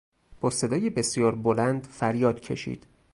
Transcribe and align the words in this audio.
با 0.41 0.49
صدای 0.49 0.89
بسیار 0.89 1.35
بلند 1.35 1.83
فریاد 1.85 2.39
کشید. 2.39 2.85